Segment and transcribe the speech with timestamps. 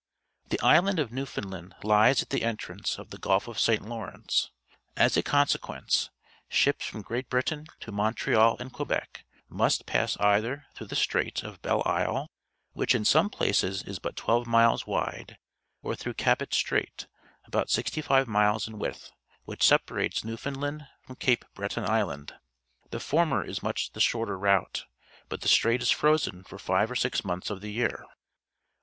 [0.49, 3.83] —The island of Newfoundland lies at the entrance of the Gulf of St.
[3.83, 4.49] Lawrence.
[4.97, 6.09] As a consequence,
[6.49, 11.61] ships from Great Britain to Montreal and Quebec must pass either through the Strait of
[11.61, 12.25] Belle Isle,
[12.73, 15.35] which in some places is but twelve mileswide,
[15.83, 17.05] orthroughCafeof<Sirai<,
[17.45, 19.11] about sixty five miles in width,
[19.45, 22.33] which separates New foundland from Cape Breton Island.
[22.89, 24.85] The former is much the shorter route,
[25.29, 28.07] but theStrait is frozen for five or six months of the year.